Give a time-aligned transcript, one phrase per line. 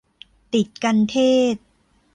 [0.53, 1.15] ติดกัณฑ์เท
[1.53, 1.63] ศน์